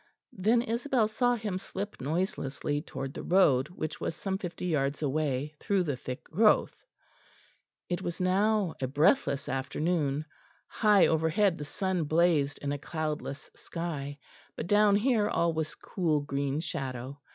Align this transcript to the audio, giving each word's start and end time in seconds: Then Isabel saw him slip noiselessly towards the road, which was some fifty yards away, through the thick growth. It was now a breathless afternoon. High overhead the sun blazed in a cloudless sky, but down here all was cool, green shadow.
Then 0.33 0.63
Isabel 0.63 1.07
saw 1.07 1.35
him 1.35 1.59
slip 1.59 2.01
noiselessly 2.01 2.81
towards 2.81 3.13
the 3.13 3.21
road, 3.21 3.67
which 3.67 4.01
was 4.01 4.15
some 4.15 4.39
fifty 4.39 4.65
yards 4.65 5.03
away, 5.03 5.53
through 5.59 5.83
the 5.83 5.95
thick 5.95 6.23
growth. 6.23 6.75
It 7.87 8.01
was 8.01 8.19
now 8.19 8.73
a 8.81 8.87
breathless 8.87 9.47
afternoon. 9.47 10.25
High 10.67 11.05
overhead 11.05 11.59
the 11.59 11.65
sun 11.65 12.05
blazed 12.05 12.57
in 12.63 12.71
a 12.71 12.79
cloudless 12.79 13.51
sky, 13.55 14.17
but 14.55 14.65
down 14.65 14.95
here 14.95 15.29
all 15.29 15.53
was 15.53 15.75
cool, 15.75 16.21
green 16.21 16.61
shadow. 16.61 17.21